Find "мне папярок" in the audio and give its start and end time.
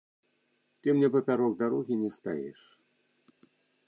0.95-1.53